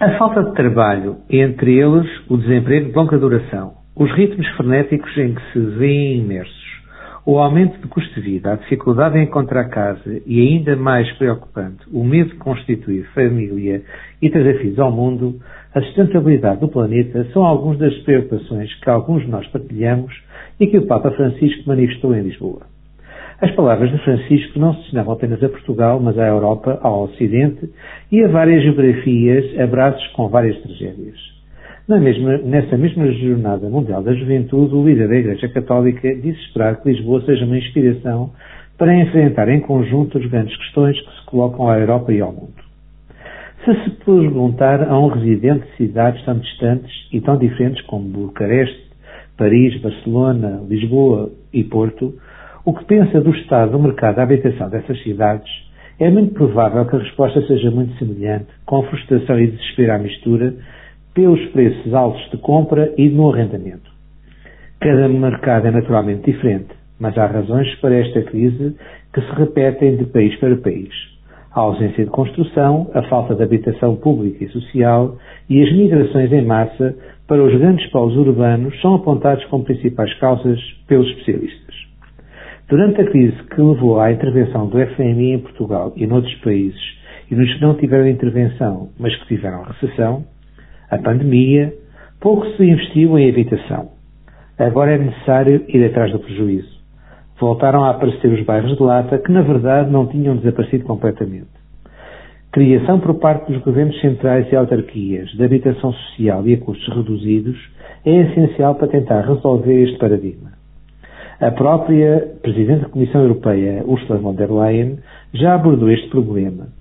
A 0.00 0.16
falta 0.16 0.44
de 0.44 0.52
trabalho, 0.54 1.16
entre 1.28 1.76
eles 1.76 2.06
o 2.28 2.36
desemprego 2.36 2.90
de 2.90 2.94
longa 2.94 3.18
duração, 3.18 3.72
os 3.96 4.08
ritmos 4.14 4.46
frenéticos 4.50 5.10
em 5.18 5.34
que 5.34 5.42
se 5.52 5.58
vêem 5.58 6.20
imersos, 6.20 6.82
o 7.26 7.36
aumento 7.36 7.80
do 7.80 7.88
custo 7.88 8.14
de 8.14 8.20
vida, 8.20 8.52
a 8.52 8.54
dificuldade 8.54 9.18
em 9.18 9.24
encontrar 9.24 9.64
casa 9.64 10.22
e, 10.24 10.40
ainda 10.40 10.76
mais 10.76 11.10
preocupante, 11.18 11.84
o 11.92 12.04
medo 12.04 12.30
de 12.30 12.36
constituir 12.36 13.08
família 13.12 13.82
e 14.22 14.30
trazer 14.30 14.60
filhos 14.60 14.78
ao 14.78 14.92
mundo, 14.92 15.40
a 15.74 15.80
sustentabilidade 15.80 16.60
do 16.60 16.68
planeta 16.68 17.26
são 17.32 17.44
algumas 17.44 17.78
das 17.78 17.98
preocupações 18.04 18.72
que 18.76 18.88
alguns 18.88 19.24
de 19.24 19.28
nós 19.28 19.48
partilhamos 19.48 20.14
e 20.60 20.68
que 20.68 20.78
o 20.78 20.86
Papa 20.86 21.10
Francisco 21.10 21.64
manifestou 21.66 22.14
em 22.14 22.22
Lisboa. 22.22 22.77
As 23.40 23.52
palavras 23.52 23.92
de 23.92 23.98
Francisco 23.98 24.58
não 24.58 24.74
se 24.74 24.80
destinavam 24.80 25.12
apenas 25.12 25.40
a 25.44 25.48
Portugal, 25.48 26.00
mas 26.00 26.18
à 26.18 26.26
Europa, 26.26 26.76
ao 26.82 27.04
Ocidente 27.04 27.70
e 28.10 28.24
a 28.24 28.28
várias 28.28 28.64
geografias, 28.64 29.60
abraços 29.60 30.04
com 30.08 30.28
várias 30.28 30.60
tragédias. 30.60 31.16
Mesma, 31.88 32.36
nessa 32.38 32.76
mesma 32.76 33.10
Jornada 33.12 33.70
Mundial 33.70 34.02
da 34.02 34.12
Juventude, 34.12 34.74
o 34.74 34.84
líder 34.84 35.08
da 35.08 35.16
Igreja 35.16 35.48
Católica 35.48 36.12
disse 36.16 36.40
esperar 36.40 36.82
que 36.82 36.90
Lisboa 36.90 37.22
seja 37.24 37.44
uma 37.44 37.56
inspiração 37.56 38.32
para 38.76 38.94
enfrentar 38.94 39.48
em 39.48 39.60
conjunto 39.60 40.18
as 40.18 40.26
grandes 40.26 40.56
questões 40.56 41.00
que 41.00 41.16
se 41.18 41.26
colocam 41.26 41.70
à 41.70 41.78
Europa 41.78 42.12
e 42.12 42.20
ao 42.20 42.32
mundo. 42.32 42.52
Se 43.64 43.84
se 43.84 43.90
perguntar 44.04 44.82
a 44.82 44.98
um 44.98 45.06
residente 45.08 45.64
de 45.64 45.76
cidades 45.76 46.24
tão 46.24 46.38
distantes 46.38 46.92
e 47.12 47.20
tão 47.20 47.38
diferentes 47.38 47.80
como 47.86 48.04
Bucareste, 48.08 48.88
Paris, 49.36 49.80
Barcelona, 49.80 50.60
Lisboa 50.68 51.30
e 51.52 51.62
Porto, 51.62 52.14
o 52.68 52.74
que 52.74 52.84
pensa 52.84 53.18
do 53.18 53.30
estado 53.30 53.72
do 53.72 53.78
mercado 53.78 54.16
da 54.16 54.24
habitação 54.24 54.68
dessas 54.68 55.02
cidades, 55.02 55.50
é 55.98 56.10
muito 56.10 56.34
provável 56.34 56.84
que 56.84 56.96
a 56.96 56.98
resposta 56.98 57.40
seja 57.46 57.70
muito 57.70 57.96
semelhante, 57.96 58.48
com 58.66 58.82
frustração 58.82 59.40
e 59.40 59.46
desespero 59.46 59.94
à 59.94 59.98
mistura, 59.98 60.54
pelos 61.14 61.42
preços 61.46 61.94
altos 61.94 62.30
de 62.30 62.36
compra 62.36 62.92
e 62.98 63.08
no 63.08 63.32
arrendamento. 63.32 63.90
Cada 64.80 65.08
mercado 65.08 65.66
é 65.66 65.70
naturalmente 65.70 66.30
diferente, 66.30 66.68
mas 67.00 67.16
há 67.16 67.24
razões 67.24 67.74
para 67.76 67.94
esta 67.94 68.20
crise 68.24 68.76
que 69.14 69.20
se 69.22 69.32
repetem 69.32 69.96
de 69.96 70.04
país 70.04 70.36
para 70.36 70.54
país. 70.58 70.92
A 71.54 71.60
ausência 71.60 72.04
de 72.04 72.10
construção, 72.10 72.90
a 72.92 73.00
falta 73.04 73.34
de 73.34 73.44
habitação 73.44 73.96
pública 73.96 74.44
e 74.44 74.48
social 74.48 75.16
e 75.48 75.62
as 75.62 75.72
migrações 75.72 76.30
em 76.30 76.44
massa 76.44 76.94
para 77.26 77.42
os 77.42 77.58
grandes 77.58 77.90
polos 77.90 78.14
urbanos 78.14 78.78
são 78.82 78.96
apontados 78.96 79.42
como 79.46 79.64
principais 79.64 80.12
causas 80.18 80.60
pelos 80.86 81.08
especialistas. 81.08 81.88
Durante 82.68 83.00
a 83.00 83.10
crise 83.10 83.42
que 83.44 83.62
levou 83.62 83.98
à 83.98 84.12
intervenção 84.12 84.68
do 84.68 84.76
FMI 84.78 85.32
em 85.32 85.38
Portugal 85.38 85.90
e 85.96 86.06
noutros 86.06 86.34
países, 86.42 86.78
e 87.30 87.34
nos 87.34 87.50
que 87.54 87.62
não 87.62 87.74
tiveram 87.78 88.06
intervenção, 88.06 88.90
mas 88.98 89.16
que 89.16 89.26
tiveram 89.28 89.62
recessão, 89.62 90.26
a 90.90 90.98
pandemia, 90.98 91.72
pouco 92.20 92.46
se 92.46 92.62
investiu 92.62 93.18
em 93.18 93.30
habitação. 93.30 93.92
Agora 94.58 94.92
é 94.92 94.98
necessário 94.98 95.64
ir 95.66 95.82
atrás 95.86 96.12
do 96.12 96.18
prejuízo. 96.18 96.68
Voltaram 97.40 97.84
a 97.84 97.90
aparecer 97.90 98.30
os 98.30 98.44
bairros 98.44 98.76
de 98.76 98.82
lata 98.82 99.16
que, 99.16 99.32
na 99.32 99.40
verdade, 99.40 99.90
não 99.90 100.06
tinham 100.06 100.36
desaparecido 100.36 100.84
completamente. 100.84 101.48
Criação 102.52 103.00
por 103.00 103.14
parte 103.14 103.50
dos 103.50 103.62
governos 103.62 103.98
centrais 104.02 104.46
e 104.52 104.56
autarquias 104.56 105.30
de 105.30 105.42
habitação 105.42 105.90
social 105.94 106.46
e 106.46 106.52
a 106.52 106.58
custos 106.58 106.94
reduzidos 106.94 107.56
é 108.04 108.14
essencial 108.14 108.74
para 108.74 108.88
tentar 108.88 109.22
resolver 109.22 109.84
este 109.84 109.96
paradigma. 109.96 110.57
A 111.40 111.50
própria 111.52 112.34
Presidente 112.42 112.82
da 112.82 112.88
Comissão 112.88 113.22
Europeia, 113.22 113.84
Ursula 113.86 114.18
von 114.18 114.34
der 114.34 114.50
Leyen, 114.50 114.98
já 115.32 115.54
abordou 115.54 115.90
este 115.90 116.08
problema 116.08 116.78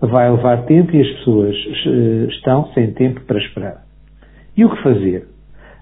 vai 0.00 0.30
levar 0.30 0.64
tempo 0.64 0.94
e 0.94 1.00
as 1.00 1.08
pessoas 1.18 1.56
eh, 1.56 2.26
estão 2.30 2.68
sem 2.72 2.92
tempo 2.92 3.20
para 3.22 3.38
esperar. 3.38 3.84
E 4.56 4.64
o 4.64 4.70
que 4.70 4.82
fazer? 4.82 5.26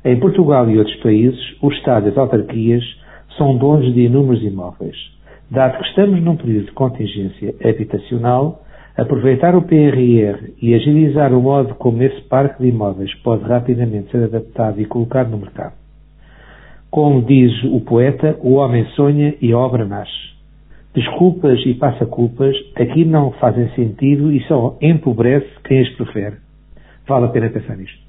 Em 0.04 0.18
Portugal 0.18 0.68
e 0.70 0.78
outros 0.78 0.96
países, 0.96 1.38
o 1.60 1.70
Estado 1.70 2.06
e 2.06 2.10
as 2.10 2.18
autarquias 2.18 2.82
são 3.36 3.56
donos 3.56 3.92
de 3.92 4.02
inúmeros 4.02 4.42
imóveis. 4.42 4.96
Dado 5.50 5.78
que 5.78 5.88
estamos 5.88 6.22
num 6.22 6.36
período 6.36 6.66
de 6.66 6.72
contingência 6.72 7.54
habitacional, 7.62 8.62
aproveitar 8.96 9.54
o 9.54 9.62
PRR 9.62 10.54
e 10.62 10.74
agilizar 10.74 11.32
o 11.32 11.40
modo 11.40 11.74
como 11.74 12.02
esse 12.02 12.20
parque 12.22 12.62
de 12.62 12.68
imóveis 12.68 13.14
pode 13.16 13.44
rapidamente 13.44 14.10
ser 14.10 14.24
adaptado 14.24 14.80
e 14.80 14.86
colocado 14.86 15.30
no 15.30 15.38
mercado. 15.38 15.74
Como 16.90 17.22
diz 17.22 17.52
o 17.64 17.80
poeta, 17.80 18.38
o 18.40 18.54
homem 18.54 18.86
sonha 18.94 19.34
e 19.40 19.52
a 19.52 19.58
obra 19.58 19.84
nasce. 19.84 20.34
Desculpas 20.94 21.60
e 21.66 21.74
passa-culpas 21.74 22.56
aqui 22.74 23.04
não 23.04 23.32
fazem 23.32 23.68
sentido 23.74 24.32
e 24.32 24.40
só 24.44 24.78
empobrece 24.80 25.48
quem 25.64 25.80
as 25.80 25.90
prefere. 25.90 26.36
Vale 27.06 27.26
a 27.26 27.28
pena 27.28 27.50
pensar 27.50 27.76
nisto. 27.76 28.05